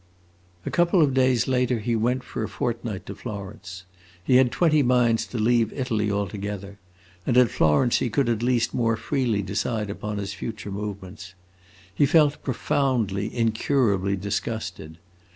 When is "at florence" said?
7.37-7.99